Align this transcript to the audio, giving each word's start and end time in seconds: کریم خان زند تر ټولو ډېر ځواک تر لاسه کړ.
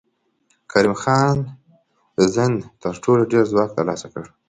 کریم 0.71 0.95
خان 1.01 1.37
زند 2.33 2.57
تر 2.81 2.93
ټولو 3.03 3.21
ډېر 3.31 3.43
ځواک 3.51 3.69
تر 3.75 3.83
لاسه 3.89 4.07
کړ. 4.13 4.23